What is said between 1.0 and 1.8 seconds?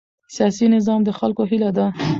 د خلکو هیله